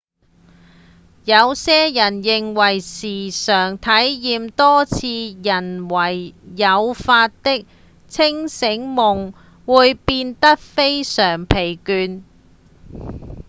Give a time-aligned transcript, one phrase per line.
[1.25, 5.05] 有些人認為時常體驗多次
[5.43, 7.67] 人為誘發的
[8.07, 9.31] 清醒夢
[9.67, 12.23] 會變得非常疲倦